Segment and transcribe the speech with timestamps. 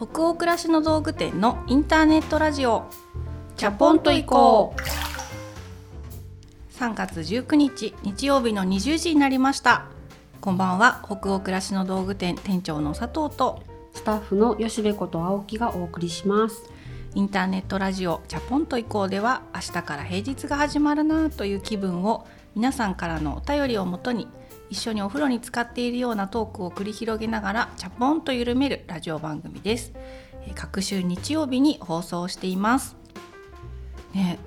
[0.00, 2.84] 北欧暮らしの道具店のインターネットラジオ。
[3.56, 4.80] チャポンと行こう。
[6.78, 9.86] 3月19日日曜日の20時になりました。
[10.40, 11.02] こんばんは。
[11.04, 16.70] 北欧暮らしの道具店店長の佐藤とスタッフの吉部こと青木がお送りします。
[17.16, 22.24] インターネットラジオチャポンと行こうでは明日から平日が始まるなという気分を
[22.54, 24.28] 皆さんからのお便りをもとに
[24.70, 29.92] 一緒にお風呂に浸かっているようなトークを繰り広げながらチャポンと緩めるラジオ番組です。
[29.94, 32.96] えー各週日曜日に放送しています。
[34.14, 34.38] ね、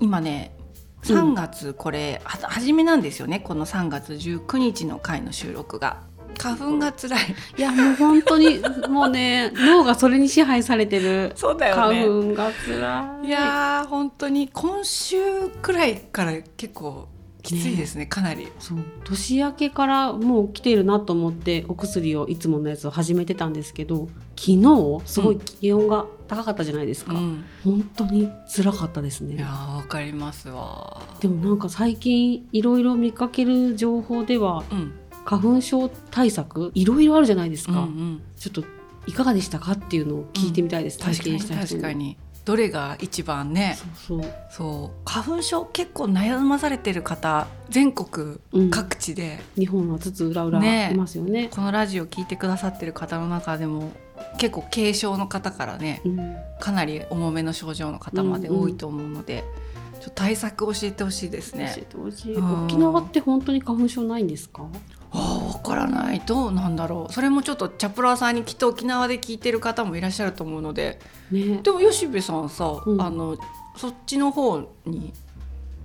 [0.00, 0.56] 今ね、
[1.02, 3.40] 3月これ、は初めなんですよね。
[3.40, 6.00] この3月19日の回の収録が。
[6.38, 7.34] 花粉が辛い。
[7.58, 15.18] いやもう本当に もうね脳がそれに支配されてるそうだ花粉が辛いいやー本当に今週
[15.60, 17.08] くらいから結構
[17.42, 18.48] きついですねかなり。
[18.58, 18.78] そう。
[19.04, 31.02] 年明けからもう来てるなと思ってお薬をいつものやつを始めてたんですけど昨日すごい気温が高かったじゃないですか、うん、本当に辛かったですいやわかりますわ。
[31.20, 34.92] でもなんか最近いろいろ見かける情報ではうん、
[35.24, 38.22] 花粉症対策いろいろあるじゃないですか、うんうん。
[38.36, 38.64] ちょっと
[39.06, 43.78] いかがでしたかっていうのを聞いてみたいです、確かにした人確かにどれが一番ね。
[44.04, 44.34] そうそう。
[44.50, 45.00] そう。
[45.04, 48.70] 花粉症結構悩まされてる方全国うん。
[48.70, 50.90] 各地で、日本はつつ裏裏ね。
[50.92, 51.48] いますよね。
[51.54, 53.92] このラジオ聞いてくださってる方の中でも
[54.38, 59.44] 結構軽症の方からねうん、かなり重めの症状の方まで多いと思うので、
[59.94, 61.80] ちょっと対策教えてほしいです教ねえ。
[61.82, 62.34] てほしい。
[62.34, 62.64] うん。
[62.64, 64.64] 沖縄って本当に花粉症ないんですか？
[65.14, 66.20] ああ分からない。
[66.20, 67.12] どうなんだろう。
[67.12, 70.98] それもちょっとチャプラーさんにきっと沖縄で聞いてる方もいらっしゃると思うので。
[71.30, 71.60] ね。
[71.62, 73.00] でも吉部さんさ、うん。
[73.00, 73.36] あの
[73.76, 75.12] そっちの方に。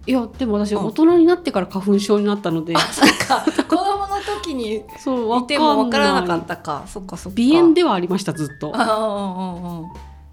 [0.05, 0.85] いやでも私うん。
[0.85, 3.43] 大人になってから花粉症になったので、あそっか。
[3.63, 6.37] 子供の時にそういても分からなかた。
[6.37, 6.83] ったか。
[6.87, 7.41] そっかそっか。
[7.41, 8.71] 鼻炎ではありましたずっと。
[8.73, 9.87] ああうんうんうん。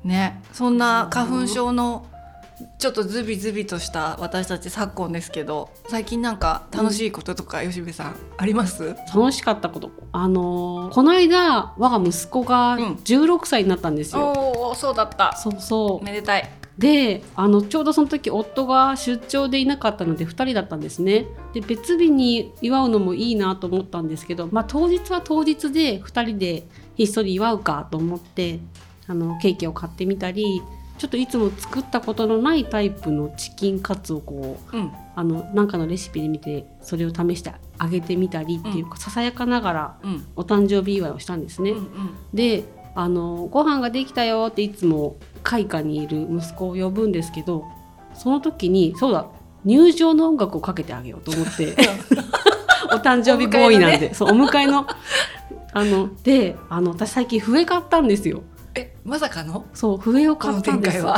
[0.04, 0.40] ね。
[0.52, 2.06] そんな花粉症の
[2.84, 8.94] ちょっとズビズビとした私たち昨今ですけど最近なんか楽しいこととか、吉部さんあります？
[9.14, 9.90] 楽しかったこと。
[10.12, 14.34] あのーこの間我が息子がうん16歳になったんですよ。
[14.36, 16.04] おおそうだったそうそう。
[16.04, 21.24] めでたいであのちょうどその時夫が出張でいなかったので2人だったんですね
[21.54, 26.66] で別日に祝うのもいいなと思ったんですけど、まあ、当日は当日で2人で
[26.96, 28.58] ひっそり祝うかと思って
[29.06, 30.62] あのケーキを買ってみたり
[30.98, 34.92] ちょっといつも作ったことのないタイプのチキンカツをこううん。
[35.16, 40.26] あのなんかのレシピで見てそれを試してあげてみたりっていうか、ささやかながらうん。
[40.36, 41.70] お誕生日祝いをしたんですね。
[41.70, 42.14] うんうん。
[42.32, 42.64] で
[42.96, 47.64] あのご飯ができたよっていつも会下にいる息子を呼ぶんですけど
[48.14, 49.26] その時にそうだ
[49.64, 51.74] 入場の音楽をかけてあげようと思って
[52.92, 54.86] お誕生日ボーイなんで、そうお迎えの。
[55.76, 58.44] あのであの私最近笛買ったんですよ
[58.76, 59.66] えまさかの？
[59.74, 61.02] そう笛を買ったんです。
[61.02, 61.16] は、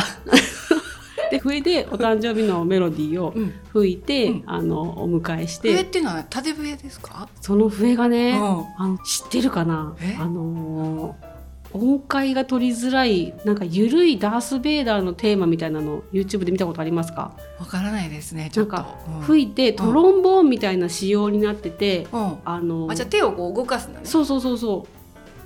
[1.31, 4.43] で笛でお誕生日のメロディーをうん、吹いて、うん。
[4.47, 7.29] あのお迎えし笛てっていうのは縦笛ですか？
[7.41, 8.65] その笛がね、うん。
[8.77, 9.95] あの知ってるかな？
[10.01, 10.17] え？
[10.21, 11.37] あのー
[11.73, 17.33] 音階が取りづらいなんかゆるいダース・ベイダーのテーマみたいなの YouTube で見たことありますか？
[17.59, 18.73] わからないですねちょっと。
[18.77, 19.23] なんかうん。
[19.23, 22.39] 吹いてトロンボーンみたいな仕様になってて、うん。
[22.45, 24.07] あのーあじゃあ手をこう動かすんだね。
[24.07, 24.87] そうそうそうそ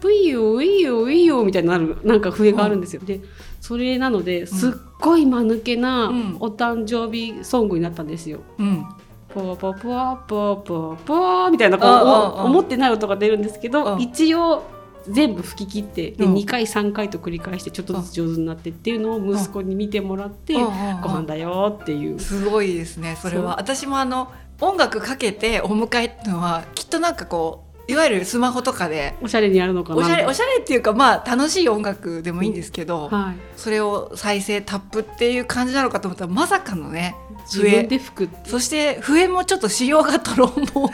[0.03, 3.21] うウィーヨウィーヨウィーヨみたいになるなんか笛があるんですよ、で
[3.61, 6.37] それなのですっごい間抜けなうん。
[6.41, 8.41] お誕生日ソングになったんですよ。
[8.59, 8.87] うん。
[9.29, 14.01] ポーポーポーポーポーポーみたいなこう思ってない音が出るんですけど、うん。
[14.01, 14.63] 一応
[15.09, 16.35] 全部吹き切ってでうん。
[16.35, 21.01] 2回3回と繰り返してちょっとずつ上手になってっていうのを息子に見てもらってうんうんうん。
[21.03, 22.19] ご飯だよっていう。
[22.19, 23.57] すごいですねそれは。
[23.59, 40.93] 私もあの音楽かけてお迎えっていうのはきっとなんかこういわゆるスマホとかでおしゃれにやるのかなおしゃれおゃしゃれっていうかまあ楽しい音楽でもいいんですけど、はい、それを再生タップっていう感じなのかと思ったらまさかのね自分で吹くそして笛もちょっと仕様がトロンボーンっ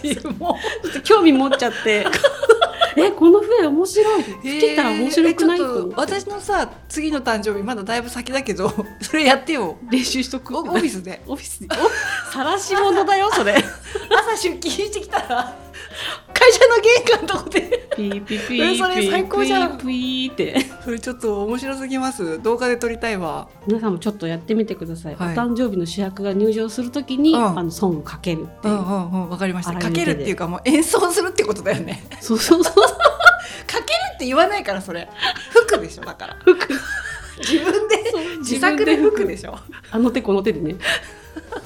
[0.00, 1.00] ていうもう。
[1.02, 2.06] 興味持っちゃって。
[2.94, 4.22] えこの笛面白い。
[4.22, 5.60] 吹けたら面白くない？
[5.60, 9.78] えー私のさ次の誕生日まだだいぶ先だけどそれやってよ。
[9.90, 10.54] 練習しとく。
[10.56, 11.22] オオフィスで。
[11.26, 13.54] オフィスお晒し物だよそれ。
[14.10, 15.56] 朝出勤してきたら
[16.32, 17.82] 会社の玄関のとこで。
[17.94, 19.78] ピーピーピーえそれ最高じゃん。
[19.78, 22.42] ピーピーってそれちょっと面白すぎます。
[22.42, 23.48] 動画で撮りたいわ。
[23.66, 25.32] 皆さんもちょっとやってみてください、はい。
[25.34, 27.58] お誕生日の主役が入場するときに、うん。
[27.58, 28.74] あのソングかけるっていう。
[28.74, 29.30] う、んうんうん。
[29.30, 29.74] わかりました。
[29.74, 32.04] かけるっていうかもう演奏するってことだよね。
[32.20, 32.74] そうそうそう。
[33.66, 33.82] かける
[34.14, 35.08] って言わないからそれ。
[35.50, 36.36] 服でしょだから。
[37.38, 38.04] 自分で
[38.38, 39.58] 自作で服でしょ。
[39.90, 40.76] あの手この手でね。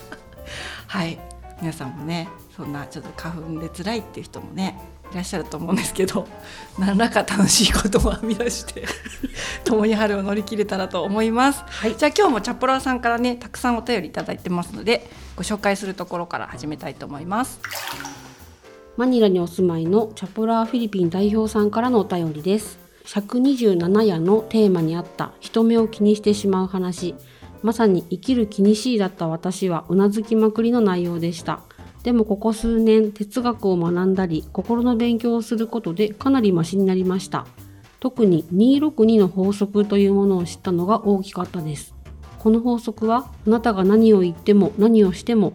[0.88, 1.18] はい。
[1.60, 4.80] 皆さんもねそんなちょっと花粉で辛いっていう人もね
[5.14, 6.26] らっしゃると思うんですけど
[6.78, 8.84] 何らか楽しいことを編み出して
[9.64, 17.60] 共に春を乗り切れたらと思います、はいじゃあ今日もチャポラーさんからねたくさんお便りいただいてますのでご紹介するところから始めたいと思います
[18.96, 22.78] マニラにお住まいのチャポラーフィリピン代表さんからのお便りです。
[23.04, 27.14] 127夜のテーマにあった人目を気にしてしまう話。
[27.62, 31.60] まさに生きる気にしいだった私はうなずきまくりの内容でした。
[32.06, 37.48] でもここ数年哲学を学んだり心の勉強をすることでかなりマシになりました。
[37.98, 41.96] 特に262の法則というものを知ったのが大きかったです。
[42.38, 45.54] この法則はあなたが何を言っても何をしても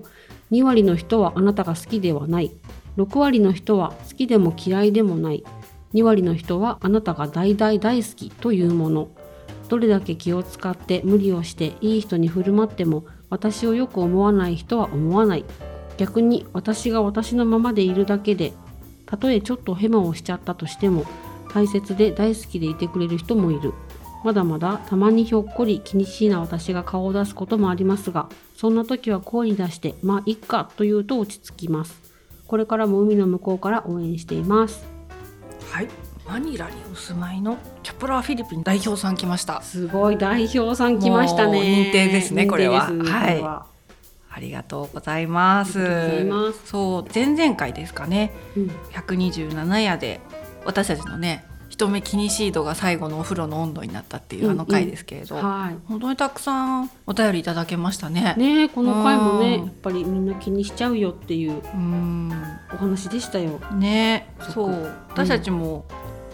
[0.51, 2.51] 2割の人はあなたが好きではない
[2.97, 5.45] 6割の人は好きでも嫌いでもない
[5.93, 9.07] 2割の人はあなたが大大大好きというもの
[9.69, 15.45] どれだけ気を使って無理をしていい人に振る舞っても私をよく思わない人は思わない
[16.01, 18.53] 逆に私が私のままでいるだけで
[19.05, 21.05] たとえちょっとヘマをしちゃったとしても
[21.53, 23.71] 大切で大好きでいてくれる人もいる。
[24.23, 32.01] まだまだたまにひょっこり気にしいな私が顔を出すこともありますがそんな時は声に出してまあいっかと言うと落ち着きます。
[32.47, 34.83] これからも海の向こうから応援しています。
[35.69, 35.87] はい。
[36.27, 39.61] マニラにお住まいのチャポラーフィリピン代表さん来ました。
[39.61, 41.89] すごい代表さん来ましたね。
[41.89, 42.89] 認定ですねこれは。
[42.89, 43.70] はい
[44.33, 45.79] ありがとうございます。
[46.65, 48.31] そう前々回ですかね。
[48.55, 48.67] うん。
[48.93, 50.21] 127夜で
[50.65, 58.35] 私たちのね人目気にシードが最後のお風呂の温度になったっていううんあの回ですけれど、は本当にたくさんお便りいただけましたね。
[58.37, 59.65] いねえこの回もねうん。
[59.65, 62.31] やっぱりみんな気にしちゃうよっていううん。
[62.73, 63.59] お話でしたよ。
[63.73, 64.91] ねそう。
[65.09, 65.85] 私たちも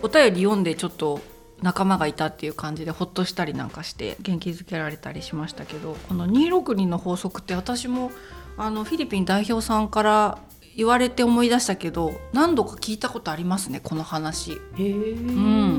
[0.04, 1.20] お便り読んでちょっと
[1.62, 8.12] 仲間がいたっていう感じでほっとしたりなんかして元気づけられたりしましたけどこの262の法則って私も
[8.58, 10.40] あのフィリピン代表さんから
[10.76, 14.54] 言われて思い出したけど何度か聞いたことありますねこの話。
[14.54, 15.77] へえん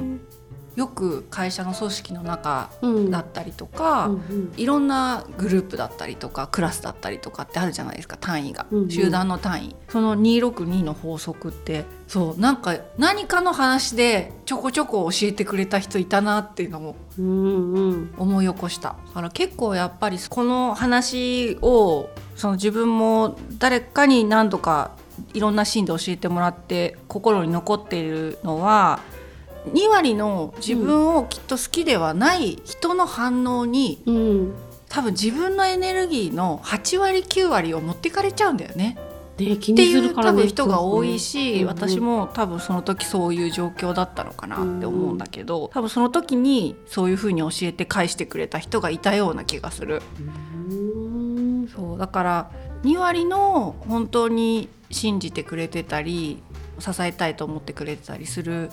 [0.78, 3.10] よく会社の組織の中うん。
[3.10, 4.52] だったりとか、うんうん。
[4.56, 8.88] いろんなグループだったりとかクラスだったりとかってあるじゃないですか単位が、うんうん。
[8.88, 9.76] 集団の単位。
[9.88, 18.94] その262の法則ってそうなんか何かの話でちょこちょこ教えてくれた人いたなっていうのを思い起こした。
[19.08, 24.92] だから結構やっぱりこの話をその自分も誰かに何度か
[25.34, 29.00] いろんなシーンで教えてもらって心に残っているのは
[29.66, 34.55] 2割の自分をきっと好きではない人の反応に、うん。
[34.88, 38.96] 多分自分のエネルギーの8割9割を持ってかれちゃうんだよね。
[39.37, 50.02] で気っていう多分人が多いし、うんうん私も多分その時そういう状況だったのかなって思うんだけど、多分その時にそういうふうに教えて返してくれた人がいたような気がする。
[50.69, 51.69] うん。
[51.69, 52.50] そうだから
[52.82, 56.43] 2割の本当に信じてくれてたり
[56.78, 58.70] 支えたいと思ってくれてたりする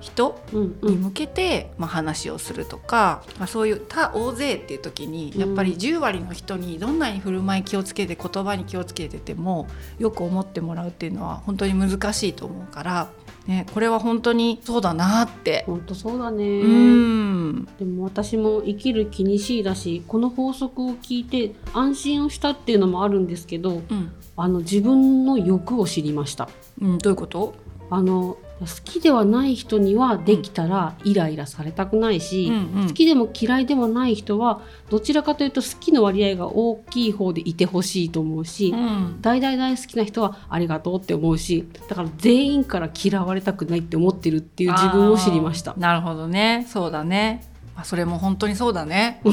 [0.00, 0.90] 人うんうん。
[0.92, 9.66] に向けて、まあ、話をするとか、まあ、そういう他大勢っていう時にやっぱり10割の人にどんなに振る舞い気をつけて言葉に気をつけてても
[9.98, 13.10] よく思ってもらうっていうのは本当に難しいと思うから、
[13.46, 15.64] ね、これは本当にそうだなって。
[15.66, 16.44] 本当そうだね。
[16.44, 17.64] うん。
[17.78, 24.12] でも私も生きる気にしいだしこの法則を聞いて安心をしたっていうのもあるんですけどうん。
[24.36, 26.48] あの自分の欲を知りました。
[26.80, 27.54] うん、どういうこと、
[27.90, 32.88] あの好きではない人にはできたらイライラされたくないし、うんうん。
[32.88, 39.18] 好きでも嫌いでもない人はどちらかというと好きの割合が大きい方でいてほしいと思うし、うん。
[39.20, 45.74] 大大大好きな人はありがとうって思うしだから全員から嫌われたくないって思ってるっていう自分を知りました。
[45.76, 46.66] なるほどね。
[46.68, 49.20] そうだね、まあ、それも本当にそうだね。
[49.24, 49.30] で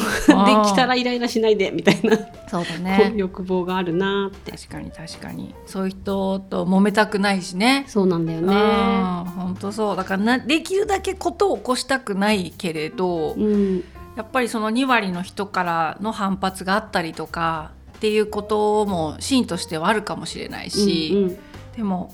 [0.65, 2.17] きたらイライラしないでみたいな、
[2.48, 3.13] そうだね。
[3.15, 4.51] 欲望があるなって。
[4.51, 5.53] 確かに確かに。
[5.65, 7.86] そういう人と揉めたくないしね。
[7.88, 8.53] そうなんだよね。
[9.36, 9.96] 本当そう。
[9.96, 13.84] だからなできるだけことを起こしたくないけれど、うん。
[14.15, 21.38] やっぱりその2割の人からの反発があったりとかっていうこともシーンとしてはあるかもしれないし、うんうん。
[21.75, 22.13] でも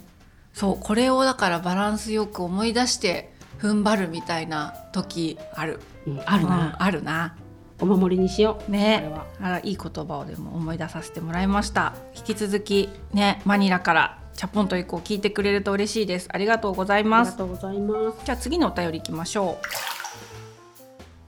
[0.54, 7.36] そうこれをだからバランスよく思い出して踏ん張るみたいな時あるうんあるな、うんあるな。
[7.80, 8.72] お守りにしよう。
[8.72, 9.10] ね。
[9.12, 9.26] は。
[9.42, 11.96] あらいい言葉をでも思い出させてもらいました。
[12.16, 16.30] 引き続きねマニラからチャポンと以降聞いてくれると嬉しいです。
[16.32, 18.26] ありがとうございありますがとうございます。
[18.26, 19.58] じゃあ次のお便り行きましょ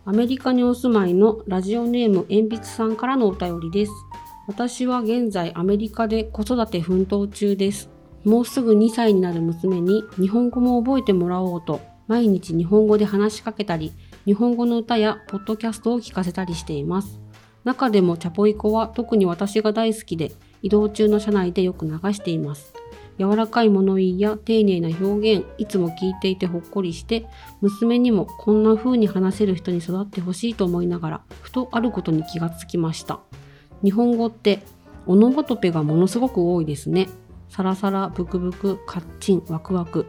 [0.05, 3.91] アメリカにお住まいのラジオネーム鉛筆さんからのお便りです。
[4.47, 7.89] 私は現在アメリカで子育て奮闘中です。
[8.23, 13.91] もうすぐ2歳になる娘に日本語も覚えてもらおうと毎日日本語で話しかけたり、
[14.25, 17.19] 日本語の歌やポッドキャストを聞かせたりしています。
[17.63, 20.31] 中でもチャポイコは特に私が大好きで
[20.63, 22.73] 移動中の車内でよく流しています。
[23.19, 27.27] 柔らかい物言いや丁寧な表現いつも聞いていてほっこりして
[27.61, 33.21] 娘にもこんな風に話せる人に育ってほしいと思いながらふとあることに気がつきました
[33.83, 34.59] 日本語って
[35.05, 37.07] オノマトペがものすごく多いですね
[37.47, 40.07] サラサラブクブクカッチンワクワク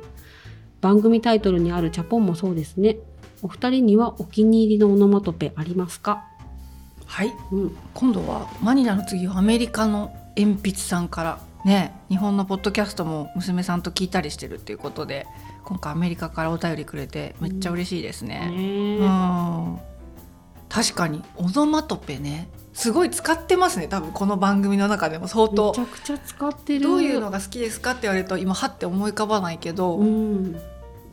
[0.80, 2.98] 番組タイトルにあるチャポンもそうですね
[3.46, 6.24] お二人にはお気に入りのオノマトペありますか？
[7.04, 7.32] はい。
[7.52, 7.76] うん。
[7.94, 15.28] 今度はマニラの次はアメリカの鉛筆さんからね日本のポッドキャストも娘さんと聞いたりしてるっていうことで
[15.64, 18.50] 今回アメリカからお便りくれてめっちゃ嬉しいですね。
[18.50, 19.78] ねうん。
[20.68, 23.86] 確かにオノマトペねすごい使ってますね。
[23.86, 26.80] 多分この番組の中でも相め当ちゃくちゃ使ってる。
[26.80, 30.60] どういうのが好きですかって言われると今はって思い浮かばないけど、うん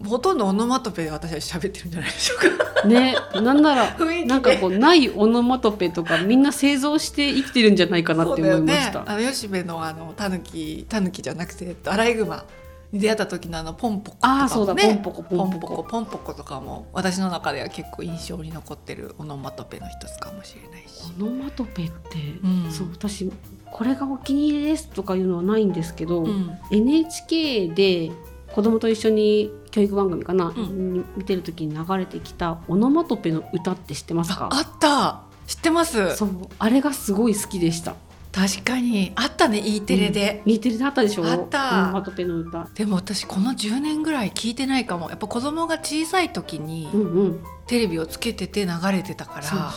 [0.05, 2.87] ほとんどオノマトペで私は喋ってるんじゃないでしょうか。
[2.87, 12.43] ねなんなら なんかこうないオノマトペとかみんな製造して生きてるんじゃないかなって思いました、あの吉部のあのタヌキタヌキじゃなくてえっとアライグマ
[12.91, 15.83] に出会った時のあのポンポコとかもねああそうだポンポコポポンポコ。
[15.83, 21.11] ポンポコとかも私の中では結構印象に残ってるオノマトペの一つかもしれないし。
[21.19, 22.71] オノマトペって、うん。
[22.71, 23.31] そう私
[23.71, 26.51] これがお気に入りですとかいうのはないんですけど、うん。
[26.69, 28.11] NHK で
[28.53, 30.93] 子供と一緒に教育番組かな、ん。
[30.93, 34.49] に見てる時に流れてきたオノマトペの歌って知ってますか？
[34.51, 35.23] ああった。
[35.47, 36.15] 知ってます。
[36.15, 36.29] そう。
[36.59, 37.95] あれがすごい好きでした。
[38.31, 39.11] 確かに。
[39.15, 41.25] あったね E テレで、E テレであったでしょ？
[41.25, 41.83] あった。
[41.83, 42.67] オノマトペの歌。
[42.73, 45.09] でも私この10年ぐらい聞いてないかも。
[45.09, 47.39] やっぱ子供が小さい時にうんうん。
[47.67, 49.73] テレビをつけてて流れてたから、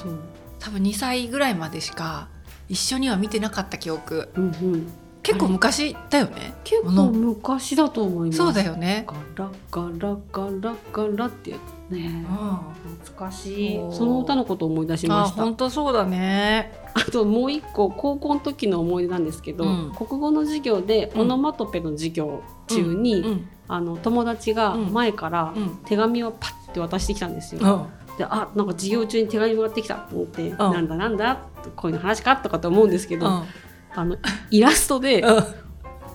[0.59, 2.29] 多分2歳ぐらいまでしか
[2.69, 4.29] 一緒には見てなかった記憶。
[4.37, 4.93] うんうん
[5.27, 8.39] 結構昔だよね、結構昔だと思います。
[8.39, 9.05] そうだよね、
[9.35, 11.57] ガラガラガラガラってや
[11.91, 12.25] つね。
[12.31, 12.63] あ
[13.01, 13.81] 懐かしい。
[13.91, 15.43] その歌のことを思い出しました。
[15.43, 16.73] 本当そうだね。
[16.95, 19.93] あともう一個高校の時の思い出なんですけど、うん。
[19.97, 21.21] 国語の授業でうん。
[21.23, 23.49] オノマトペの授業中に、うん。
[23.67, 24.93] あの友達がうん。
[24.93, 25.77] 前からうん。
[25.87, 27.89] 手紙をパッて渡してきたんですよ。
[28.09, 28.17] うん。
[28.17, 30.57] であなんか授業中に手紙もらってきたと思って、ん。
[30.57, 31.41] なんだなんだ
[31.75, 33.43] こういうの話かとかと思うんですけど、うん
[33.97, 34.17] あの
[34.51, 35.67] イラストでうん。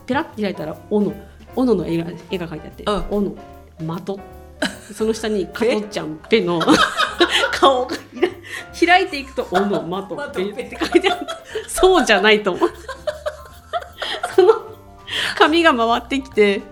[0.06, 1.12] ペラッて開いたら「斧」
[1.54, 3.36] 斧の絵が絵が描いてあってうん
[3.80, 4.20] 「斧」「的」
[4.94, 6.60] その下に「加トちゃんペ」の
[7.52, 7.96] 顔が
[8.78, 9.60] 開いていくと「斧」
[10.32, 11.26] 「的」「ペ」って書いてあって
[11.68, 12.70] そうじゃないと思う。
[14.34, 14.52] その
[15.36, 16.62] 紙が回ってきて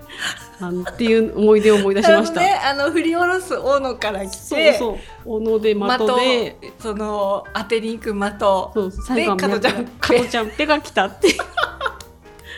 [0.60, 2.40] あのっていう思い出を思い出しました。
[2.40, 2.60] あのね。
[2.62, 4.98] あの振り下ろす斧から来そうてそう。
[5.24, 6.56] 斧で的で。
[6.60, 8.38] 的その当てに行く的。
[8.40, 9.86] そう最後はで加トちゃん。
[10.00, 11.28] 加トちゃんペが来たって。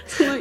[0.06, 0.32] その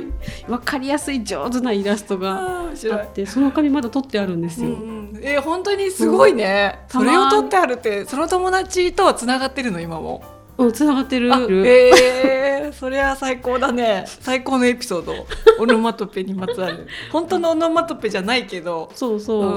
[0.48, 4.68] 分かりやすい上手なイラストがあってその紙まだ取ってあるんですよ。
[4.68, 6.98] うんうん、え本当にすごいね、う。
[6.98, 7.02] ん。
[7.02, 10.24] それを取ってあるってその友達とはつながってるの今も
[10.58, 11.34] うん、つながってる。
[11.34, 14.06] あえー、 それは最高だね。
[14.08, 15.14] 最高のエピソード。
[15.60, 16.88] オノマトペにまつわる。
[17.12, 18.92] 本当のオノマトペじゃないけど。
[18.96, 19.44] そうそう。
[19.44, 19.50] う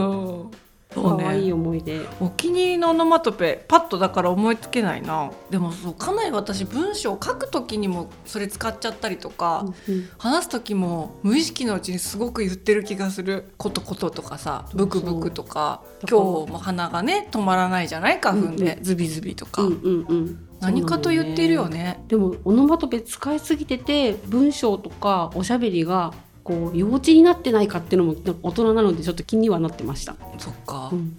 [0.50, 0.50] ん。
[0.94, 2.06] そう可愛いね思い出。
[2.20, 3.64] お気に入りのオノマトペ。
[3.66, 5.28] パッとだから思いつけないな。
[5.50, 13.46] でもそうかなり私文章を書く時にもそれ使っちゃったりとか、うん話す時も無意識のうちにすごく言ってる気がする。
[13.58, 15.80] ことこととかさブクブクとか。
[16.08, 18.20] 今日も鼻がね止まらないじゃない？
[18.20, 20.43] 花粉うんで、ズビズビとか、うんうんうん。
[20.61, 22.02] 何かと言ってるよね。
[22.08, 30.16] でもオノマトペ使いすぎてて文章とかおしゃべりがこう幼稚になってないかっていうのも大人なのでちょっと気にはなってました。
[30.38, 31.18] そっか、うん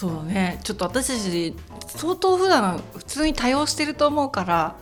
[0.00, 1.54] そうだねちょっと私たち
[1.88, 4.76] 相当普段普通に多用してると思うから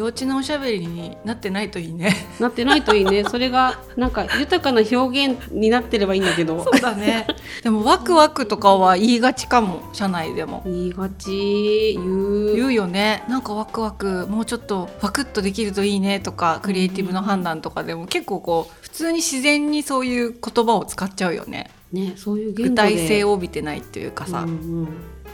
[0.00, 2.16] 幼稚なおしゃべりになってないといいね。
[2.40, 3.22] なってないといいね。
[3.24, 6.64] それがなんか豊かな表現になってればいいんだけど。
[6.64, 7.26] そうだね。
[7.62, 9.82] でもワクワクとかは言いがちかも。
[9.92, 10.62] 社内でも。
[10.64, 11.98] 言いがち。
[11.98, 12.56] 言う。
[12.56, 13.24] 言うよね。
[13.28, 21.70] なんかワクワクもうちょっとワクッとできるといいねとかクリエイティブの判断とかでも結構こう普通に自然にそういう言葉を使っちゃうよね。
[21.92, 24.52] ねそういう言具体性を帯びてないっていうかさ、うんう
[24.84, 24.84] ん。
[24.86, 24.92] フ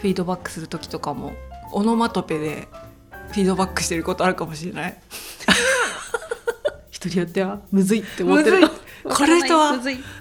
[0.09, 1.35] ィードバックする時とかも。
[1.73, 2.69] オノマトペで
[3.31, 4.97] フィードバックしてることあるかもしれない。
[6.91, 8.69] 人によってはむずいって思ってる
[9.09, 9.73] この人は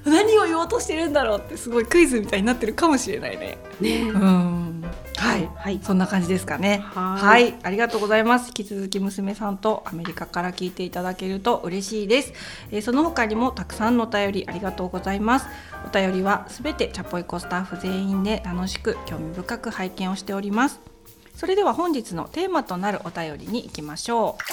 [0.05, 3.57] 何を言おうとしてるんだろうってすごいクイズみたいになってるかもしれないね。
[3.81, 4.83] ねうん。
[5.17, 5.50] はい。
[5.55, 6.83] はいそんな感じですかね。
[6.93, 7.50] ははい。
[7.50, 8.50] い、ありがとうございます。
[8.50, 12.33] 引き続き娘さんとアメリカから聞いていただけると嬉しいです。
[12.71, 15.47] えーその他にもたくさんのお便りありがとうございます。
[15.88, 20.94] お便りはすべてチャポイコスタッフ全員で楽しく興味深く拝見をしております。
[21.36, 24.44] それでは本日のテーマとなるお便りに行きましょう。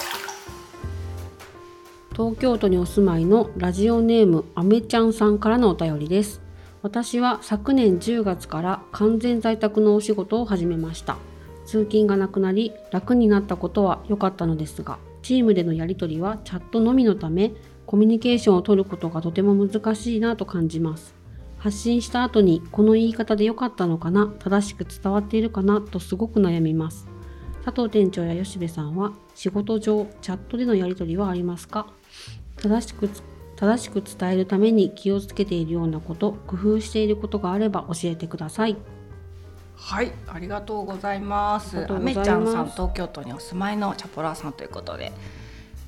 [2.15, 6.41] 東京都にお住まいのラジオネームあめちゃんさんからのお便りです。
[6.81, 11.17] 私は昨年10月から完全在宅のお仕事を始めました。
[11.65, 17.53] 通勤がなくなり楽になったことは良かったのですがチームでのやり取りはチャットのみのため
[17.85, 21.22] コミュニケーションを取ることがとても難しいなと感じます。
[21.63, 27.07] 発信した後にこの言い方で良かったのかな正しく伝わっているかなとすごく悩みます。
[27.63, 31.87] 佐藤店長や吉部さんは仕事上チャットでのやり取りはありますか？
[32.57, 33.09] 正しく
[33.55, 38.75] 正しく伝えるために気をつけているようなこと工夫していることがあれば教えてください。
[39.77, 41.85] はいありがとうございます。
[41.89, 45.13] あめちゃんさん東京都にお住まいのチャポラーさんということで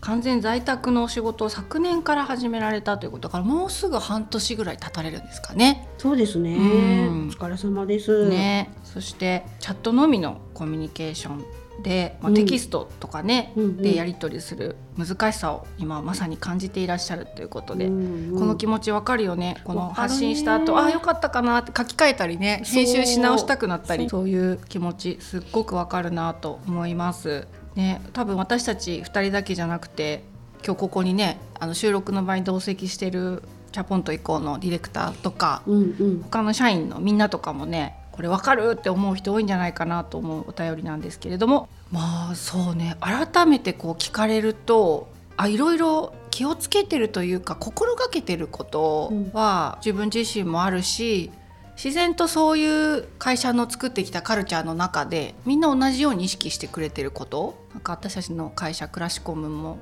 [0.06, 5.90] 完全在宅のお仕事を昨年から始められたということだからもうすぐ半年ぐらい経たれるんですかね。
[5.98, 6.56] そうですね。
[6.56, 7.28] うん。
[7.30, 8.30] お疲れ様です。
[8.30, 8.72] ね。
[8.84, 11.44] そしてチャットのみのコミュニケーション
[11.82, 12.36] で、まあ、うん。
[12.36, 13.78] テキストとかね、うんうん。
[13.78, 17.88] でやり取りする難しさを今まさに感じていらっしゃるということで。
[17.88, 18.40] うんうん。
[18.40, 19.58] この気持ちわかるよね。
[19.64, 27.48] この発信した後あよかったかなって書き換えたりね編集し直したくなったりそそういう気持ちすっごくわかるなと思います。
[27.76, 30.24] ね、多分私たち2人だけじゃなくて
[30.66, 36.22] 今日ここにねあの収録の場に同席してるチャポンと以降のディレクターとかうんうん。
[36.24, 41.68] 他の社員のみんなとかもねこれ分かるって思う人多いんじゃないかなと思うお便りなんですけれども。
[41.92, 42.96] まあそうね。
[43.02, 51.32] 改めてこう聞かれるとあいろいろ気をつけてるというか心がけてることは自分自身もあるし
[51.76, 59.78] 自然とそういう会社の作ってきたカルチャーの中でみんな同じように意識してくれてることなんか私たちの会社クラシコムも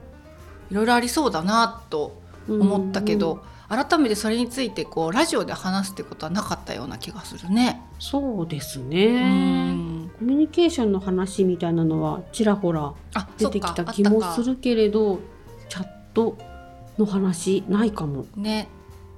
[0.72, 2.20] いろいろありそうだなと
[2.50, 7.82] 思ったけど、改めてそれについてこうラジオで話すってことはなかったような気がするね。
[8.00, 10.10] そうですうねん。
[10.10, 15.20] コミュニケーションの話みたいなのはちらほらあ出てきた気もするけれど
[15.70, 16.38] チャット
[16.98, 18.26] の話ないかも。
[18.36, 18.68] ね。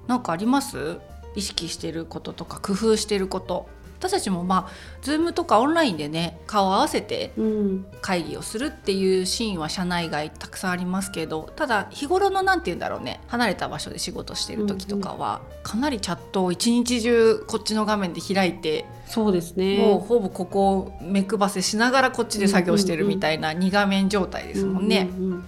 [0.08, 1.00] なんかあります？
[1.36, 3.68] 意識してることとか工夫してること。
[3.98, 7.86] 私たちもまあ Zoom とかオンラインでね顔を合わせてうん。
[8.01, 19.77] 会議をするっていうシーンは社内外たくさんありますけどただ日頃のなんて言うんだろうね離れた場所で仕事してる時とかは、かなりチャットを一日中こっちの画面で開いて、そうですね。
[19.77, 25.09] もうほぼここを目配せしながらこっちで作業してるみたいな2画面状態ですもんね。
[25.18, 25.46] うんうんうん。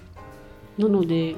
[0.94, 1.36] なので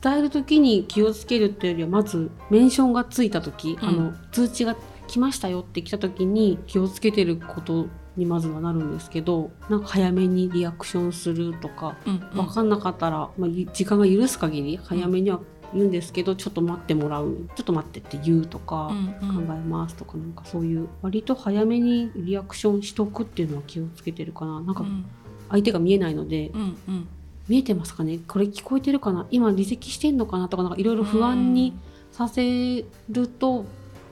[0.00, 3.88] 伝える時に気をつけるっていうよりはまずメンションがついた時、うん。
[3.88, 4.76] あの通知が
[5.08, 12.20] 来ましたよって来た時に気をつけてることにまずはなるんですけどなんか早めにリアクションするとかうんうん。
[12.46, 15.40] 分かんなかったら、まあ、ゆ時間が許す限り早めには
[15.74, 17.48] 言うんですけど、ちょっと待ってもらう。
[17.56, 18.88] ちょっと待ってって言うとか、
[19.22, 19.46] うんうん。
[19.46, 24.60] 考えますとかなんかそういう割と早めにリアクションしとくっていうのは気をつけてるかな。
[24.60, 25.06] なんかうん。
[25.50, 27.08] 相手が見えないので、うんうん
[27.48, 28.18] 見えてますかね？
[28.26, 29.26] これ聞こえてるかな？
[29.30, 31.74] 今離席してんのかなとかなんかいろいろ不安に
[32.10, 33.64] させると、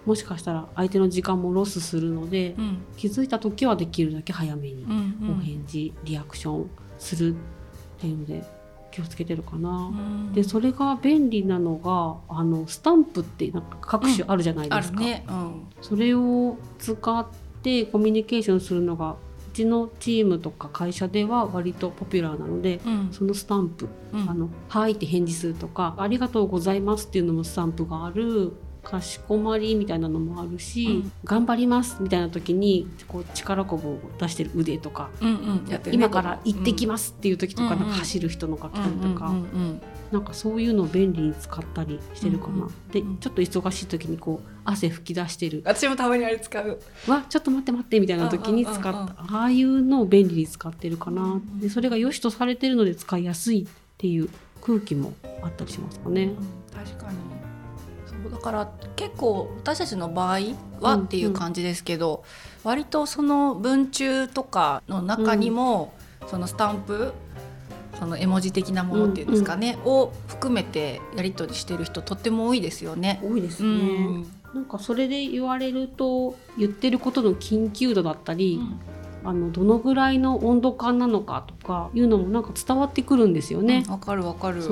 [0.06, 2.78] もしかしたら相手の時間もロスするので、うん。
[2.96, 4.90] 気づいた時はできるだけ早めにうん
[5.22, 5.38] うん。
[5.38, 7.36] お返事、リアクションするっ
[8.00, 8.42] ていうので
[8.90, 9.70] 気をつけてるかな。
[9.70, 10.32] うん。
[10.32, 14.98] でそれが便利なのがあのスタンプってなんか各種あるじゃないですか。
[14.98, 15.24] あるね。
[15.28, 15.66] うん。
[15.82, 17.26] それを使っ
[17.62, 19.16] てコミュニケーションするのがう
[19.60, 23.08] ちのチームとか会社では割とポピュラーなのでうん。
[23.12, 24.30] そのスタンプうん。
[24.30, 31.12] あの「はい」って返事するとか「ありがとうございます」っていうのもスタンプがあるかしこまりみたいなのもあるし、うん。
[31.24, 35.64] 頑張りますみたいな時にこう力こぶを出してる腕とか、うんうん。
[35.64, 35.80] ね。
[35.92, 39.32] 今から行ってきまますっていう時とか、うんなんか走る人のが来たりとか、
[40.10, 42.52] なんかそういうのを便利に使ったりしてるかな。
[42.52, 43.18] うんうんでうん。
[43.18, 45.62] ちょっと忙しい時にこう汗拭き出してる。
[45.64, 46.80] 私もたまにあれ使う。
[47.06, 53.66] わちょっと待って待ってみたいな時に使った、ああいうのを便利に使ってるかな、でそれが良しとされてるので使いやすいっ
[53.98, 54.28] ていう
[54.60, 56.32] 空気もあったりしますかね。
[56.72, 57.49] 確かに。
[58.22, 60.40] そうだから結構私たちの場合
[60.80, 62.24] はっていう感じですけど、
[62.64, 65.92] 割とその文中とかの中にも、
[66.26, 67.12] そのスタンプ
[67.98, 73.20] その絵文字的なものっていうんですかね、を含めてやり取りしてる人とっても多いですよね。
[73.22, 74.26] 多いですうね、ん。
[74.54, 78.60] なんかそれで言われると言ってることの緊急度だったり、
[79.22, 83.84] あのどのぐらいの温度感なのかとかいうのもなんか伝わってくるんですよね。
[83.88, 84.62] わかるわかる。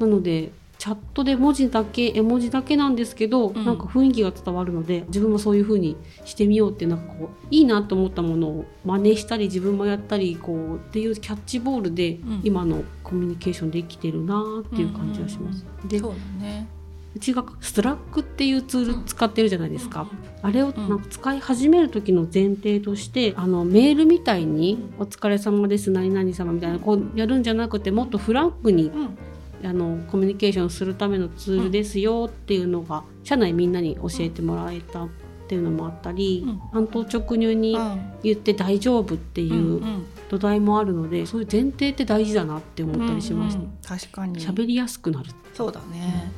[0.00, 15.64] なのでチャットで文字だけ絵文字だけなんですけど、うんなんか雰囲気が伝わるので自分もそういう風にしてみようってなんかこういいなと思ったものを真似したり自分もやったりこうっていうキャッチボールでん今のコミュニケーションできてるなっていう感じがします。
[15.86, 16.68] でそうだね。
[17.16, 20.06] うちがスラックっていうツール使ってるじゃないですか。
[20.42, 29.18] あれをなんか使い始める時の前提として、あのメールみたいに「お疲れ様です何々様」みたいなこうやるんじゃなくてもっとフランクにうん
[29.66, 35.08] あのコミュニケーションするためのツールですよっていうのが社内みんなに教えてもらえたっ
[35.48, 36.60] ていうのもあったり、うん。
[36.72, 37.78] 単刀直入に
[38.22, 43.60] 言って大丈夫ってうんいううん土台もあるので、そういう前提って大事だなって思ったりしました。
[43.60, 43.78] うんうん。
[43.80, 44.40] 確かに。
[44.40, 46.32] 喋、りやすくなる、そうだね、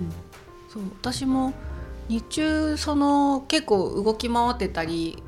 [0.69, 0.83] そう。
[1.01, 1.55] 私も
[2.09, 5.23] 日中その結構動き回ってたり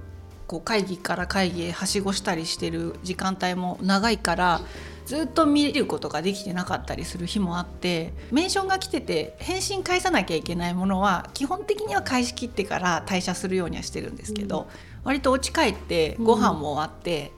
[0.47, 4.61] こう会議から会議へはしごしたりしてる時間帯も長いから
[5.11, 14.69] ずっと見ることができてなかったりする日もあってメンションが来てて返信返さなきゃいけないものは基本的には返し切ってから退社するようにはしてるんですけど、
[15.03, 17.33] 割と家帰ってご飯も終わって、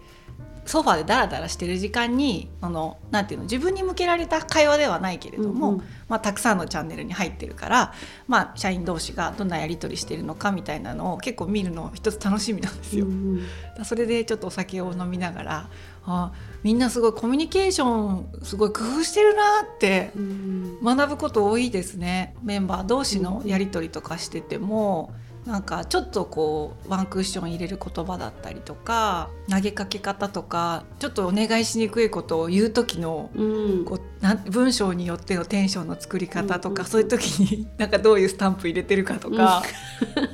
[0.66, 5.84] ソファーでダラダラしてる時間にあのなんていうの自分に向けられた会話ではないけれども、うんうん。
[6.08, 7.94] まあ、たくさんのチャンネルに入ってるから、
[8.28, 13.06] まあ、社員同士がどんなやり取りしてるのかみたいなのを結構見るの一つ楽しみなんですよ。
[13.06, 13.38] うん。
[13.38, 15.68] だからそれでちょっとお酒を飲みながら
[16.04, 16.32] あ
[16.62, 20.78] みんなすごいコミュニケーションすごい工夫してるなってうん。
[20.82, 22.34] 学ぶこと多いですね。
[22.42, 25.12] メンバー同士のやり取りとかしてても、
[25.46, 33.42] なんかちょっとこうワンクッション入れる言葉だったりとか投げかけ方とかちょっとお願いしにくいことを言う時のう
[33.80, 33.84] ん。
[33.84, 36.88] こうなん文章によってのテンションの作り方とか、うん。
[36.88, 39.64] そういう時に なんかどういうスタンプ入れてるかとか、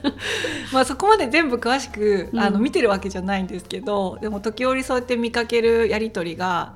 [0.72, 6.74] まあそこまで全部詳しくあのうん見てるわけじゃないんですけど、でも時折そうやって見かけるやり取りがや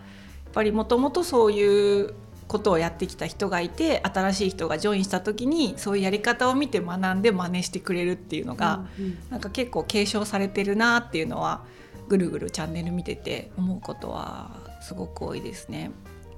[0.51, 2.15] っぱりもともとそういう
[2.53, 11.65] ことをやってきた人がいて新しい人がジョインした時にそういうやり方を見て学んで真似してくれるっていうのが、うんなんか結構継承されてるなっていうのは
[12.09, 14.51] ぐるぐるチャンネル見てて思うことは
[14.83, 15.91] すごく多いですね。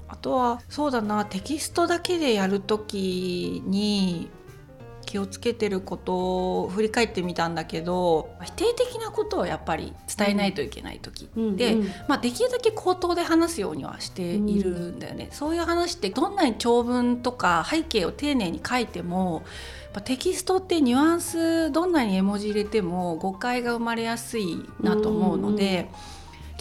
[0.06, 4.28] あとはそうだなテキストだけでやる時に
[5.04, 19.42] 気をつけてることを振り返ってみたんだけど否定的なことをやっぱり伝えないといけない時うんで、うんまあ、できるだけ口頭で話すようにはしているんだよね、そういう話ってどんなに長文とか背景を丁寧に書いても
[19.84, 25.88] やっぱテキストってニュアンスどんなに絵文字入れても誤解が生まれやすいなと思うので。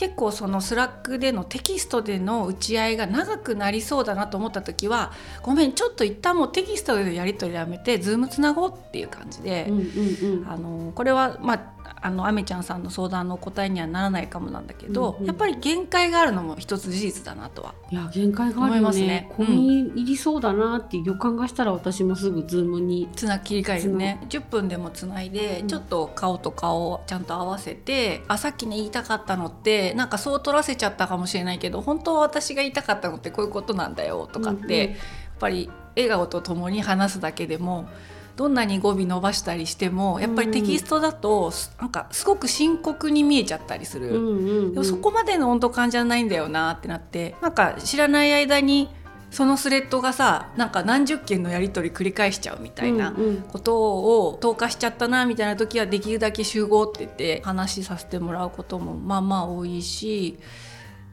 [0.04, 10.50] 結構そのスラックでのテキストでの打ち合いが長くなりそうだなと思った時はごめんちょっと一旦もうテキストでのやり取りやめてズームつなごうっていう感じで、うんうんうん。
[10.50, 11.73] あのこれはまあ
[12.04, 19.32] あのアメちゃんさんの相談の答えにはならないかもなんだけど、うんうんやっぱり限界があるのも一つ事実だなとはいや限界がある思いよねますね。
[19.38, 24.20] 込み入りそうだなっていう予感がしたら私もすぐズームにつな切り替えるね。
[24.28, 34.96] 10分でもつないで、うんちょっと顔と顔をちゃんと合わせてあさっきね言いたかったのってなんかそう取らせちゃったかもしれないけど本当は私が言いたかったのってこういうことなんだよとかって、うんうん。
[34.96, 35.00] やっ
[35.40, 37.88] ぱり笑顔とともに話すだけでも
[38.36, 44.10] どんなに語尾伸ばしたりしてもやっぱりテキストだと、なんかすごく深刻に見えちゃったりする。
[44.10, 44.74] うんうんうん。
[44.74, 48.90] でもそこまでの温度感じゃないんだよなってなってなんか知らない間に
[49.34, 53.16] そのスレッドがさなんか何十件のやり取り繰り返しちゃうみたいな
[53.52, 60.38] ことを投下しちゃったなみたいな時はできるだけ集合って言って話させてもらうこともまあまあ多いし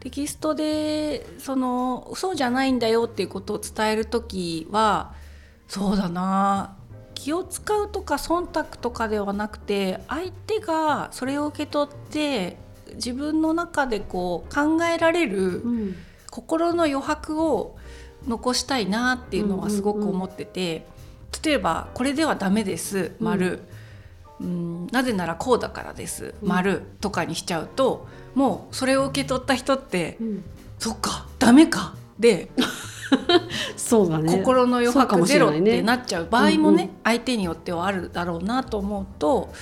[0.00, 5.14] テキストでそのそうじゃないんだよっていうことを伝える時は
[5.66, 6.76] そうだな
[7.22, 12.56] 気を使うとか忖度とかではなくて相手がそれを受け取って
[12.94, 15.96] 自分の中でこう考えられるうん。
[16.30, 17.76] 心の余白を
[18.28, 20.86] 残したいなっていうのはすごく思ってて、
[21.44, 23.62] 例えば「これではダメです」丸、
[24.40, 24.86] うん。
[24.92, 26.48] なぜならこうだからです」うん。
[26.48, 28.06] 丸とかにしちゃうと
[28.36, 30.44] もうそれを受け取った人ってうん
[30.78, 32.50] 「そっかダメか」で
[33.76, 34.32] そうだね。
[34.32, 39.52] 心の余白ゼロってなっちゃう場合もね、相手によってはあるだろうなと思うと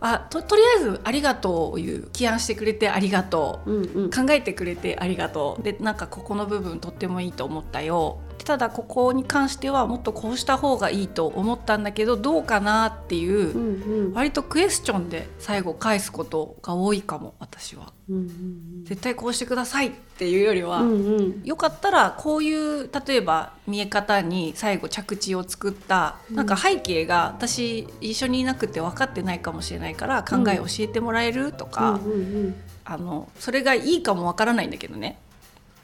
[0.00, 2.08] あととりあえず「ありがとう」を言う。
[2.12, 3.70] 起案してくれてありがとう。
[3.70, 4.10] うんうん。
[4.10, 5.62] 考えてくれてありがとう。
[5.62, 14.12] でなんかここの部分とってもいいと思ったよただここに関してはもっとこうした方がいいと思ったんだけどどうかなっていう、うんうん。
[14.12, 17.92] 割とクエスチョンで最後返すことが多いかも私は。
[18.08, 21.42] うんうん絶対こうしてくださいっていうよりは、うんうん。
[21.44, 26.36] よかったらこういう例えば見え方に最後着地を作ったうん。
[26.36, 32.54] なんか背景が私一緒にいなくて分かってないかもしれないから考え教えてもらえるとか、うんうんうん。
[32.84, 35.18] あのそれがいいかも分からないんだけどね。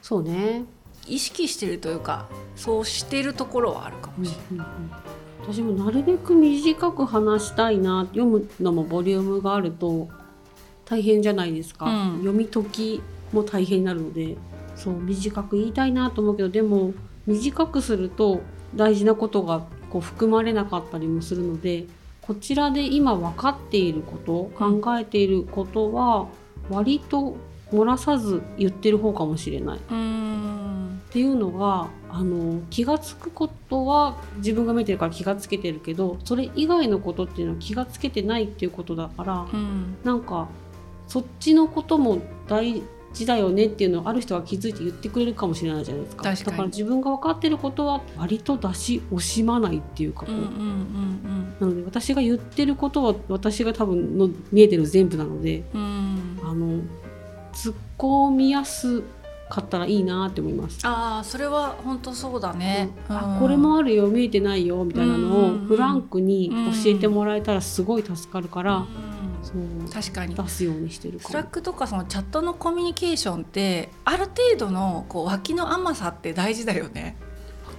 [0.01, 0.63] そうね
[1.07, 4.67] 意識してるというかそうしてるところはあるかもしれない。
[5.41, 10.09] 私もなるべく短く話したいな読むのもボリュームがあると
[10.83, 12.17] 大変じゃないですか、うん。
[12.17, 14.35] 読み解きも大変になるので
[14.75, 16.93] そう短く言いたいなと思うけどでも
[17.25, 18.41] 短くすると
[18.75, 21.85] 大事なことがこう含まれなかったりもするので
[22.21, 24.81] こちらで今分かっていることうん。
[24.81, 26.27] 考えていることは
[26.69, 27.37] 割と
[27.71, 29.77] 漏らさず言ってる方かもしれない。
[29.77, 29.81] っ
[31.09, 39.97] ていうのがあの気が付くことは自分が見てるから気がつけてるけどそれ以外のことっていうのは気がつけてないっていうことだから、うん。
[40.03, 40.47] なんか
[41.07, 46.23] そっちのことも大事だよねっていうのをある人は気づいて言ってくれるかもしれないじゃないですか。
[46.23, 50.25] だから自分が分かってることは割と出し惜しまないっていうか。
[50.25, 51.55] こう、うんうんうん。
[51.59, 56.49] なので私が言ってることは私が多分の見えてる全部なのでうんうん。
[56.49, 56.81] あの
[57.57, 59.01] 突っ込みやす
[59.49, 60.79] かったらいいなって思います。
[60.83, 65.67] ああそれは本当そうだね、あこれもあるよ見えてないよみたいなのをうんうんうん。
[65.67, 66.51] フランクに
[66.83, 68.87] 教えてもらえたらすごい助かるから、うん
[69.41, 70.35] そう確かに。
[70.35, 71.19] 出すようにしてる。
[71.19, 77.17] スラックとかそのチャットのコミュニケーションってある程度のこう脇の甘さって大事だよね。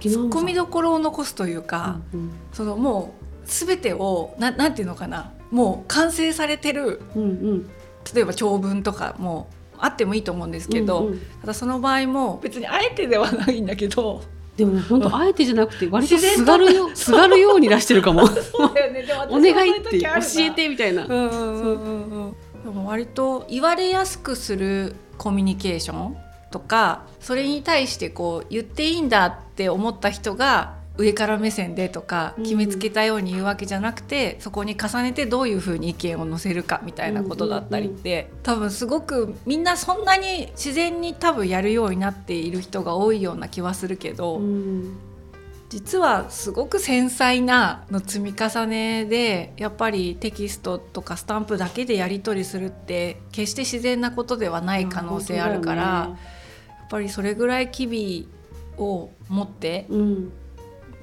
[0.01, 7.69] ツッコミどころを残すというか、うんそのもう全てをななんていうのかなもう完成されてるうんうん。
[8.13, 9.47] 例えば長文とかも
[9.79, 11.19] あってもいいと思うんですけど、うんうん。
[11.41, 14.21] ただその場合も別にあえてではないんだけど
[14.57, 18.27] でもね本当あえてじゃなくて割とすがるよ すがるように出してるかも。
[18.27, 19.05] そうだよね。
[19.29, 21.05] お願いって教えてみたいな。
[21.05, 22.35] うんうんうんうんうん。
[22.63, 26.17] でも割と言われやすくするコミュニケーション
[26.51, 44.97] とかそれに対してこう言っていいんだって思った人が上から目線でとかうん決めつけたように言うわけじゃなくて、そこに重ねてどういうふうに意見を載せるかみたいなことだったりって、多分すごくみんなそんなに自然に多分やるようになっている人が多いような気はするけど、うん。
[45.69, 56.17] 実はすごく繊細なの積み重ねでやっぱりテキストとかスタンプだけでやり取りするって決して自然なことではない可能性あるから、や
[56.85, 58.27] っぱりそれぐらい機微
[58.77, 60.31] を持ってうん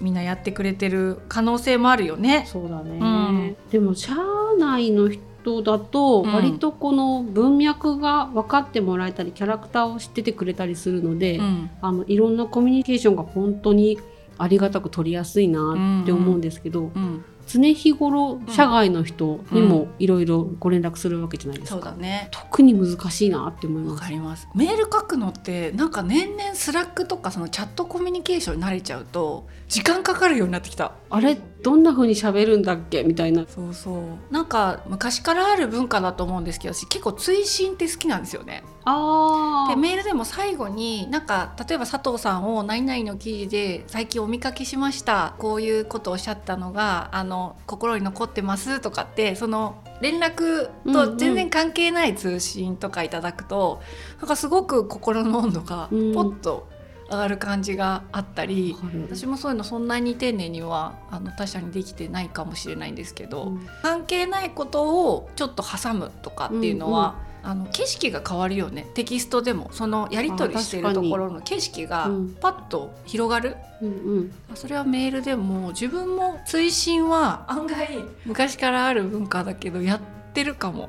[0.00, 2.44] みんなやってくれてる可能性もあるよね。
[2.46, 3.56] そうだね、うん。
[3.70, 4.14] でも社
[4.58, 6.32] 内の人だとうん。
[6.32, 11.70] 割とこの文脈が分かってもらえたりキャラクターを知っててくれたりするので、うん。
[11.80, 13.98] あのいろんなコミュニケーションが本当に
[14.38, 22.28] ありがたく取りやすいなって思うんですけど、うん、常日頃社外の人にもいろいろご連絡するわけじゃないですか、そうだね。
[22.30, 24.00] 特に難しいなって思います。
[24.00, 24.48] わかります。
[24.54, 30.92] メール書くのってなんか年々スラックとかそのチャットコミュニケーションに慣れちゃうと時間かかるようになってきた。
[31.08, 33.04] あれどんな風に喋るんだっけ？
[33.04, 33.44] みたいな。
[33.46, 34.02] そうそう。
[34.32, 38.64] なんか昔からある文化だと思うんですけど私結構追伸って好きなんですよね。
[38.88, 47.35] あでメールでも最後になんか例えば佐藤さんを何々の記事で最近お見かけしましたこういうことをおっしゃったのがあの
[47.66, 53.80] 心に残ってますとかってその連絡と全然関係ない通信とかいただくと、
[54.18, 56.68] なんかすごく心の温度がポッと
[57.10, 58.76] 上がる感じがあったり、
[59.08, 68.88] 私もそういうのそんなに丁寧にはあの他者にできてないかもしれないんですけど、関係ないことをちょっと挟むとかっていうのは、あの景色が変わるよね。
[68.94, 69.68] テキストでも。
[69.70, 80.00] そのやり取りしてるところの景色がパッと広がる、うんうん、それはメールでも自分も追伸は案外昔からある文化だけどやっ
[80.32, 80.88] てるかも。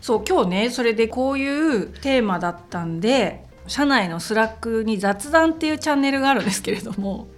[0.00, 7.28] そう今日ねそれでこういうテーマだったんで社内のスラックに雑談っていうチャンネルがあるんですけれども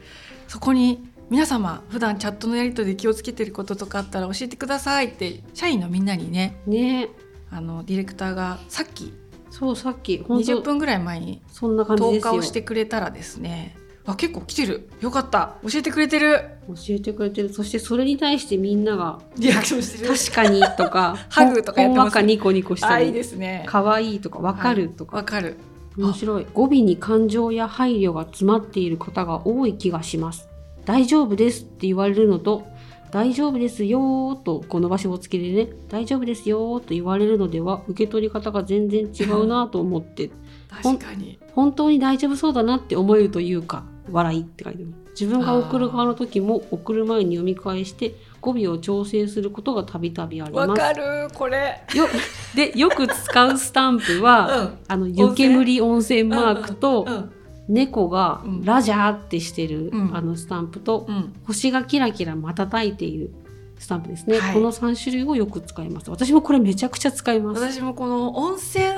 [0.47, 7.09] そこに皆様普段チャットのやり取りで気をつけてることとかあったら教えてくださいって社員のみんなにねね。
[7.51, 9.15] あのディレクターがさっき
[9.49, 13.79] そうさっき20分ぐらい前にそんな感じ投下をしてくれたらですね。
[14.05, 14.91] あ結構来てる。
[15.01, 15.55] よかった。
[15.63, 16.51] 教えてくれてる。
[16.69, 17.51] 教えてくれてる。
[17.51, 20.15] そしてそれに対してみんながリアクションしてる。
[20.15, 22.05] 確かにとか ハグとかやってます。
[22.05, 23.65] ほんわかニコニコしたあいいりですね。
[23.67, 25.57] 可愛いとかわかるとか、わかる。
[25.97, 26.47] 面白い。
[26.53, 30.52] 語尾に感情や配慮が詰まっている方が多い気がします
[30.85, 32.67] 大丈夫ですって言われるのと
[33.11, 40.31] 大丈夫ですよーとこの場所をつけてね大丈夫ですよーと言われるのでは受け取り方が全然違うなと思って
[40.71, 41.39] 確かに。
[41.55, 50.69] 本当に大丈夫そうだなって思えるというか笑いって書いてます自分が送る側の時も送る前に読み返して語尾を調整することがたびたびあります。
[50.71, 51.83] わかるこれ。
[51.95, 52.07] よ
[52.57, 54.79] でよく使うスタンプは、うん。
[54.89, 57.33] あの湯煙温泉マークと、うん
[57.69, 58.65] 猫がうん。
[58.65, 60.17] ラジャーってしてる、うん。
[60.17, 61.33] あのスタンプと、うん。
[61.47, 63.33] 星がキラキラ瞬いている
[63.79, 64.55] スタンプですね、はい。
[64.55, 66.11] この3種類をよく使います。
[66.11, 67.61] 私もこれめちゃくちゃ使います。
[67.61, 68.95] 私もこの温泉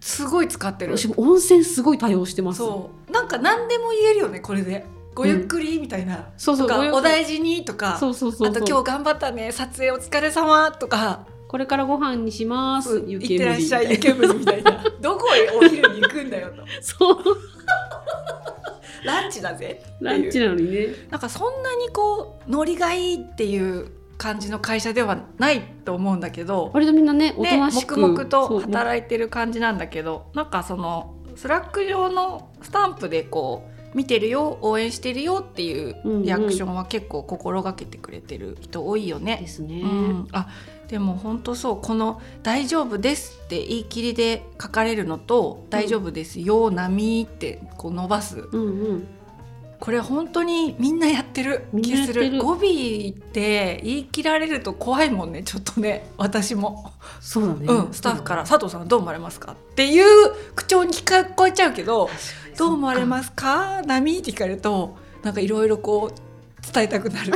[0.00, 0.96] すごい使ってる。
[0.96, 2.58] 私も温泉すごい多用してます。
[2.58, 3.12] そう。
[3.12, 4.86] なんか何でも言えるよねこれで。
[5.14, 6.98] ごゆっくりみたいな、そうそうとかごゆっくり。
[6.98, 7.96] お大事にとか。
[7.98, 8.48] そうそうそうそう。
[8.48, 9.52] あと今日頑張ったね。
[9.52, 12.98] 撮影お疲れ様とかこれからご飯にします。
[12.98, 14.84] 行っ湯煙てらっしゃい湯煙みたいな。
[15.00, 16.64] どこへお昼に行くんだよと。
[16.82, 17.16] そう。
[19.04, 20.88] ランチだぜランチなのにね。
[21.10, 23.86] なんかそんなにこうノリがいいっていう
[24.18, 36.22] 感じの会社ではないと思うんだけど、割とみんなねおとね、なしく黙々と働いてる感じなんだけどなんかそのスラック上のスタンプでこう見てるよ応援してるよっていううんうん。
[36.24, 39.38] リアクションは結構心がけてくれてる人多いよね。
[39.40, 40.48] ですね、うん、あ
[40.88, 48.48] でも本当そうこの「大丈夫です」って言い切りで書かれるのと「大丈夫ですよ波」ってこう伸ばす。
[48.52, 49.06] うんうん。
[49.80, 52.38] これ本当にみんなやってる気する。
[52.38, 52.60] 語尾っ
[53.12, 56.08] て言い切られると怖いもんねちょっとね。
[56.16, 56.92] 私も。
[57.20, 62.08] そうだね、うん、スタッフから「佐藤さんどう思われますか?」っていう口調に聞こえちゃうけど
[62.56, 63.82] 「どう思われますか？
[63.84, 67.32] 波?」って聞かれるとなんかいろいろこう伝えたくなる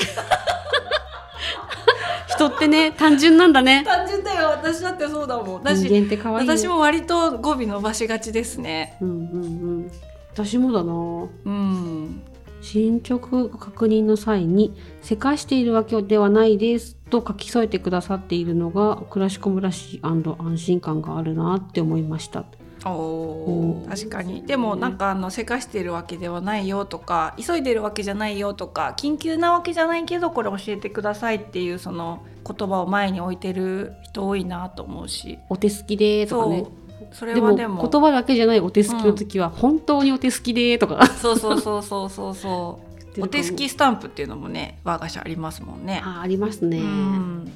[2.38, 3.82] 人ってね単純なんだね。
[3.84, 4.50] 単純だよ。
[4.50, 5.62] 私だってそうだもん。
[5.62, 8.96] だし人間って可愛いね私も割と語尾伸ばしがちですね。
[9.00, 9.46] うんうんう
[9.80, 9.90] ん。
[10.32, 10.92] 私もだな。
[10.92, 12.22] うん。
[12.60, 22.44] 進捗確認の際に「せかしているわけではないです」と書き添えてくださっているのがクラシコムらしい安心感があるなって思いました。
[22.92, 24.42] お確かに。
[24.46, 35.38] でもなんかあのせかしてるわけではないよとか急いでるわけじゃないよとか緊急なわけじゃないけどこれ教えてくださいっていうその言葉を前に置いてる人多いなと思うし。
[35.48, 36.64] お手すきでーとかね。
[37.12, 37.46] それでも。
[37.48, 41.06] はでも言葉だけじゃないお手すきの時は、本当にお手すきでーとか。
[41.06, 42.88] そうそうそうそうそうそう。
[43.20, 46.00] お手すきスタンプっていうのもね我が社ありますもんね。
[46.04, 47.52] あありますね、うん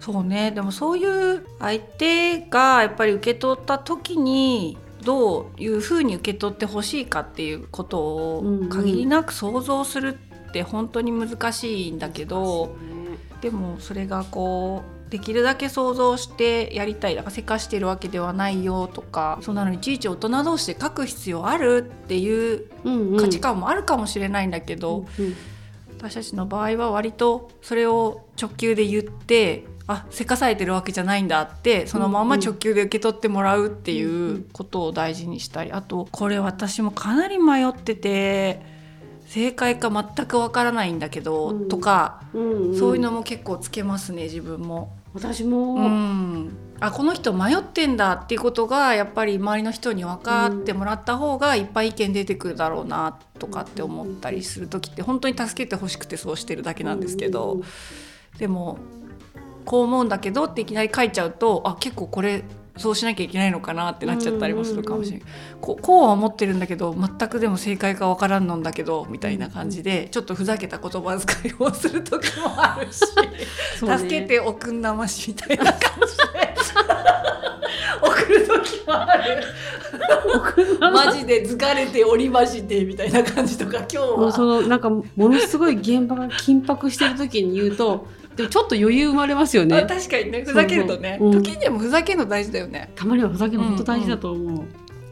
[0.00, 0.50] そうね。
[0.50, 12.76] でもそういう相手がやっぱり受け取った時にどういうふうに受け取ってほしいかっていうことを限りなく想像するって本当に難しいんだけど、
[13.40, 22.66] でもそれがこうできるだけ想像してやりたいだからせかしてるわけではないよとかそんなのいちいち大人同士で書く必要あるっていう
[23.18, 25.36] 価値観もあるかもしれないんだけど、うんうん
[26.00, 38.62] 私たちの場合は割とそれを直球で言ってあせかされてるわけじゃないんだってそのまま直球で受け取ってもらうっていうことを大事にしたりあとこれ私もかなり迷ってて
[39.26, 41.68] 正解か全くわからないんだけど、うん。
[41.68, 42.42] とか、そう
[42.96, 44.92] いうのも結構つけますね自分も。
[45.14, 57.60] 私も、うん、あこの人迷ってんだっていうことがやっぱり周りの人に分かってもらった方がいっぱい意見出てくるだろうなとかって思ったりする時って本当に助けてほしくてそうしてるだけなんですけど、
[58.38, 58.78] でも
[59.66, 62.44] こう思うんだけどっていきなり書いちゃうとあ結構これ
[62.76, 65.26] そうしなきゃいけないのかなってなっちゃったりもするかもしれない、
[65.60, 73.02] こうこうは思ってるんだけど全くでも正解か分からんのんだけどみたいな感じでちょっとふざけた言葉遣いをする時もあるし。
[73.86, 73.98] ね。
[73.98, 76.54] 助けておくんなましみたいな感じで
[78.02, 79.44] 送る時もある。
[80.80, 84.32] マジで疲れておりましてみたいな感じとか今日は。
[84.32, 90.42] そのなんかものすごい現場が緊迫してる時に言うとでもちょっと余裕生まれますよあね確かにね。
[90.44, 91.16] ふざけるとね。
[91.18, 91.42] そうそううん。
[91.44, 94.64] 時にでもふざけるの大事だよね、たまにはふざけるの本当大事だと思う、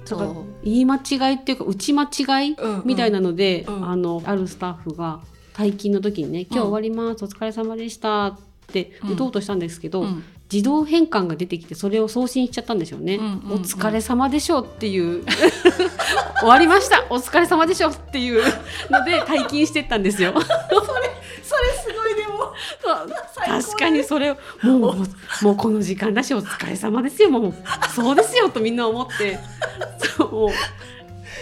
[0.05, 5.21] そうだから言い間違いっていうか打ち間違いうんうんみたいなので、うんあのあるスタッフが
[5.55, 10.25] 退勤の時にね「今日終わります、お疲れ様でした」って打とうとしたんですけど、うん。
[10.51, 13.17] 自動変換が出てきてそれを送信しちゃったんでしょうね。
[13.17, 13.53] うんうんうん。
[13.53, 15.23] お疲れ様でしょうっていう。
[16.41, 17.05] 終わりました。
[17.11, 18.43] お疲れ様でしょうっていう
[18.91, 20.33] ので退勤してったんですよ。
[20.41, 22.08] それすごい
[23.35, 24.97] 確かにそれをもう
[25.43, 27.31] もうこの時間だしお疲れ様ですよ。
[27.31, 27.55] もう
[27.95, 29.39] そうですよとみんな思って。
[30.17, 30.53] そう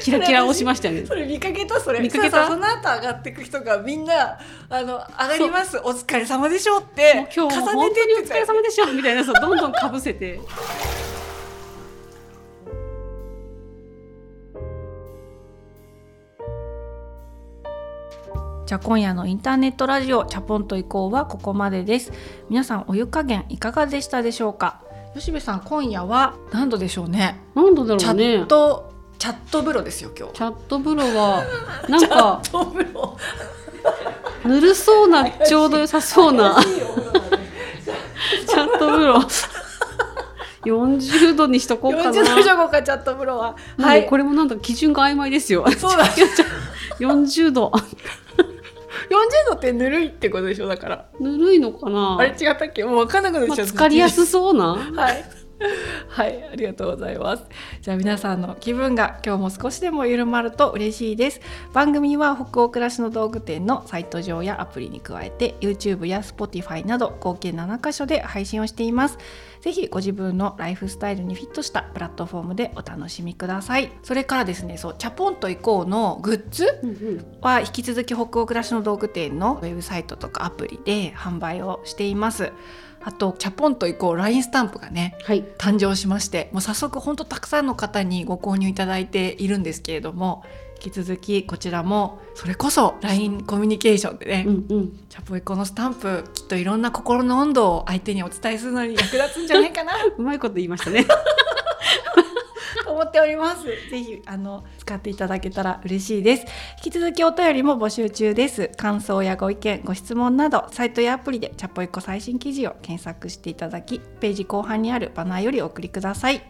[0.02, 1.06] キラキラ押しましたよね。
[1.06, 1.80] それ見かけた？
[1.80, 2.00] それ。
[2.00, 2.46] 見かけた？
[2.46, 5.78] その後上がっていく人がみんなあの上がります。
[5.78, 8.92] お疲れ様でしょうっもてう今日も本重ねて当にお疲れ様でしょ。
[8.92, 10.38] みたいなそうどんどんかぶせて
[18.66, 22.12] じゃあ今夜のインターネットラジオチャポンと移行はここまでです。
[22.50, 24.80] 皆さんお湯加減いかがでしたでしょうか？
[25.14, 27.40] 吉部さん今夜は何度でしょうね？
[27.54, 28.24] 何度だチャろうね。
[28.42, 30.34] ットチャット風呂ですよ今日。
[30.34, 31.44] チャット風呂は
[31.88, 32.42] なんか
[34.44, 36.56] ぬるそうなちょうど良さそうな
[38.48, 39.20] チャット風呂。
[40.64, 42.10] 40度にしとこうかな。
[42.10, 43.50] 40度以上かチャット風呂は。
[43.50, 44.02] は、はい。
[44.02, 45.64] いこれもなんだ基準が曖昧ですよ。
[45.78, 46.04] そうだ。
[46.98, 47.70] 40度
[49.08, 52.18] 40度ってぬるいってことでしょだからぬるいのかな？
[52.18, 52.84] あれ違ったっけ？
[52.84, 55.24] もう分かんなくなっちゃったまあ、疲れやすそうなはい
[56.08, 57.44] はい、ありがとうございます。
[57.80, 61.40] じゃあ皆さんの気分が今日も少しでも緩まると嬉しいです。
[61.72, 69.16] 番組は北欧暮らしの道具店のサイト上やアプリに加えて YouTube や Spotify など合計7カ所で配信をしています。
[69.66, 73.90] ぜひご自分のライフスタイルにフィットしたプラットフォームでお楽しみください。
[74.04, 76.66] それからですね、そうチャポンと行こうのグッズ
[77.40, 82.52] は引き続き北欧暮らしの道具店のウェブサイトとかアプリで販売をしています。
[83.02, 90.44] あとチャポンと行こう LINE スタンプがねはい誕生しましてもう早速本当たくさんの方にご購入いただいているんですけれども
[90.82, 101.14] 引き続きこちらもそれこそ LINE コミュニケーションでね、うんうんチャポイコのスタンプきっといろんな心の温度を相手にお伝えするのに役立つんじゃないかな うまいこと言いましたねと
[102.92, 103.64] 思っております。
[103.64, 106.46] ぜひあの使っていただけたら嬉しいです。
[106.84, 108.70] 引き続きお便りも募集中です。
[108.76, 116.40] 感想やご意見、ご質問などサイトやアプリでチャポイコ最新記事を検索していただき、ページ後半にあるバナーよりお送りください。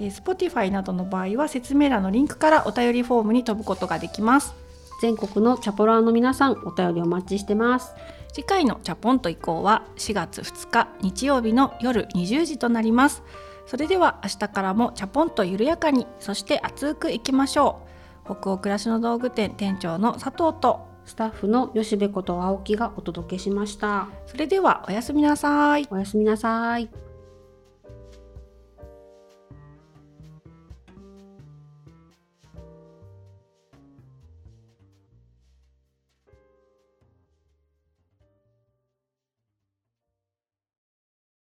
[0.00, 4.54] えー Spotify などの場合は説明欄のリンクからお便りフォームに飛ぶことができます。
[5.00, 7.94] 全国のチャポラーの皆さんお便りお待ちしてます。
[8.32, 13.22] 次回のチャポンと以降は4月2日日曜日の夜20時となります。
[13.66, 17.80] それでは明日からもチャポンと緩やかにそして熱くいきましょ
[18.26, 18.34] う。
[18.36, 24.08] 北欧暮らしの道具店店長の佐藤とスタッフの吉部こと青木がお届けしました。
[24.26, 25.86] それではおやすみなさい。
[25.90, 27.03] おやすみなさい